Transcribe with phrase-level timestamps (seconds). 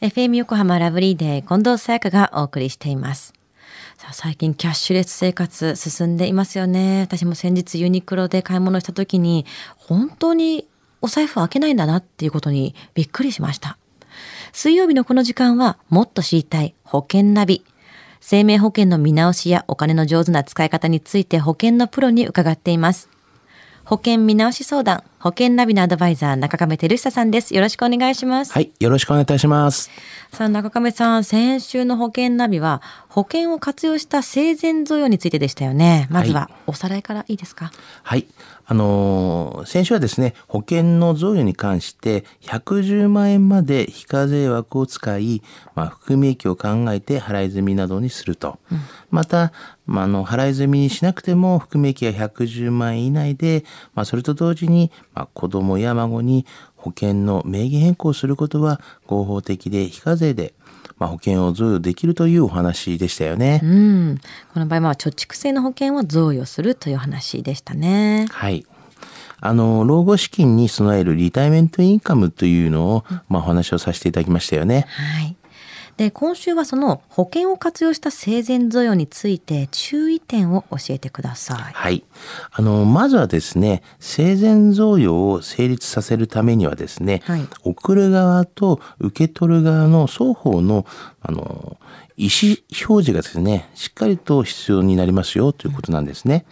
[0.00, 3.34] FM 横浜ラブリーデー近藤沙耶香がお送りしています。
[4.12, 7.02] 最近キャッシュレス生活進んでいますよね。
[7.02, 9.44] 私も先日ユニクロで買い物した時に
[9.76, 10.66] 本当に
[11.02, 13.76] お財布開けないんだなっていうことにびっくりしました。
[14.52, 17.62] 水曜日のこの時間はもっと知りたい保険ナビ。
[18.20, 23.10] 生命保険の見直しやお金の上手な使い方について保険のプロに伺っています。
[23.90, 27.56] 保険見直し相談、保険ナビのアドバイザー中亀照久さんです。
[27.56, 28.52] よろしくお願いします。
[28.52, 29.90] はい、よろしくお願いいたします。
[30.30, 36.06] さあ中亀さん、先週の保険ナビは保険を活用した生前贈与についてでしたよね。
[36.10, 37.72] まずはおさらいからいいですか？
[38.04, 38.26] はい、
[38.66, 45.42] あのー先週はですね、保険の贈与に関して110万円まで非課税枠を使い、
[45.74, 48.58] まあ、含み益を考えて払い済みなどにすると。
[49.10, 49.52] また、
[49.86, 56.46] まあ、あの払い済みにしなくても含み益が110万円以内で、まあ、それと同時に、まあ、子供や孫に
[56.76, 60.54] 保険の名義変更することは合法的で非課税で、
[61.00, 63.60] まあ、保険を贈与できるというお話でしたよね。
[63.64, 64.20] うん。
[64.52, 68.26] この場合は貯蓄性の保険を贈与するという話でしたね。
[68.30, 68.66] はい。
[69.40, 74.84] あの、老後資金に備えるリタイメントインカムというのを、まあ、お話をさせていただきましたよね。
[74.90, 75.36] はい。
[76.00, 81.58] で、今週はその保険を活用した生前贈与について注意点を教えてください。
[81.74, 82.04] はい。
[82.52, 90.86] あの、まずはですね、生前贈与を成立させるためにはですね、はい送る側と受け取る側の双方の、
[91.20, 91.76] あの、
[92.16, 92.56] 意思
[92.88, 96.46] 表示がですね、しっかりと必要になりますよということなんですね。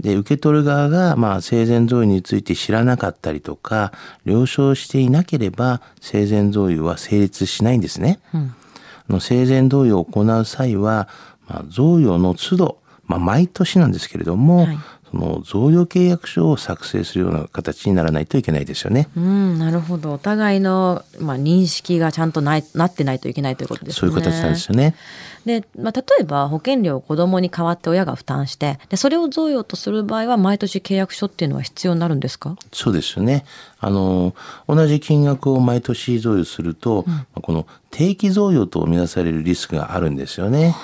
[0.00, 3.92] で受け取る側が、まあ、生前贈与について知らなかったりとか
[4.24, 8.20] 了承していなければ生前贈与は成立しないんですね。
[8.32, 11.08] あの生前贈与を行う際は、
[11.48, 14.78] まあ、贈与の都度、まあ、毎年なんですけれども、はい
[15.12, 19.08] その贈与契約書を作成するような形にならないといけないですよね。
[19.14, 20.14] うん、なるほど。
[20.14, 24.00] お互いの、まあ、認識がちゃんとないなってないといけないということですね。
[24.00, 24.96] そういう形なんですよね。
[25.44, 32.56] で、まあ、例えば保険料を子供に代わって親が負担してでそれを贈与とする場合は毎年契約書っていうのは必要になるんですか？
[32.72, 33.44] そうですよね。
[33.84, 34.32] あの、
[34.68, 40.74] 同じ金額を毎年贈与すると、まあこの定期贈与とみなされるリスクがあるんですよね。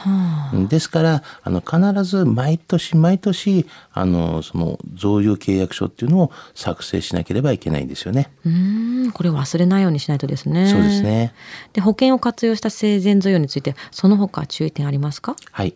[0.69, 8.31] ですから、あの、必ず毎年毎年、あの、その贈与契約書っていうのを作成しなければいけないんですよね。
[8.45, 10.69] うーんこれを忘れないようにしないとですね。
[10.71, 11.33] そうですね。
[11.73, 15.37] で保険を活用した生前贈与についてその他注意点ありますか？
[15.53, 15.75] はい。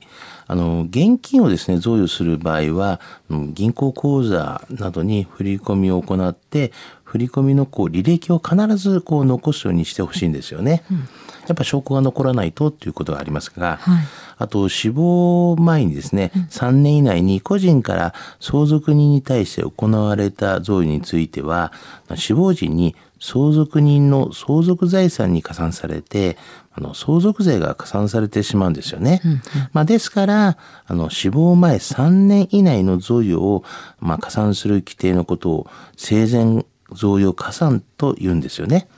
[0.48, 3.00] あの、現金をですね、贈与する場合は、
[3.30, 6.72] うん銀行口座などに振り込みを行って、
[7.04, 10.82] 振り込みのこう履歴を必ずこう残すようにしてほしいんですよね。
[11.46, 14.04] やっぱ証拠が残らないとっていうことがありますが、はい
[14.38, 21.72] あと死亡前にですね、3年以内に個人から相続人に対して行われた贈与については、
[22.16, 26.36] 死亡時に相続人の相続財産に加算されて、
[26.72, 29.22] あの相続税が加算されてしまうんですよね。
[29.72, 33.62] まあ、ですから、あの死亡前3年以内の贈与を、
[34.00, 38.88] まあ、加算する規定のことを生前贈与加算と言うんですよね。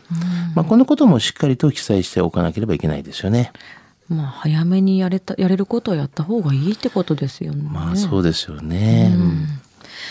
[0.55, 3.53] まあ、このこともしっかりと記載しておかなければいけないですよね。
[4.09, 7.63] まあ早めにやれたやれることをやった方がいいってことですよね。
[7.63, 9.13] まあそうですよね。
[9.15, 9.47] うん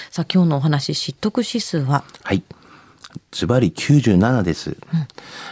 [0.09, 2.03] さあ今日のお話知得指数は？
[2.23, 2.43] はい。
[3.33, 4.77] ズバリ97です。